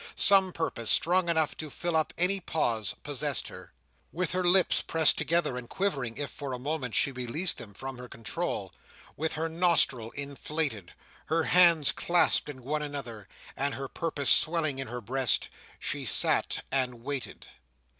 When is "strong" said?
0.89-1.29